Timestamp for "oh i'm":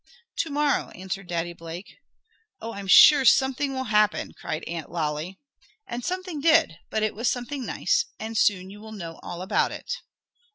2.59-2.87